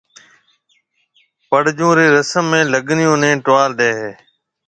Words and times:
پڙجون 1.49 1.91
رِي 1.97 2.07
رسم 2.15 2.45
۾ 2.57 2.59
لگنيون 2.73 3.17
نيَ 3.21 3.31
ٽوال 3.45 3.69
ڏَي 3.79 3.89
ھيََََ 3.99 4.11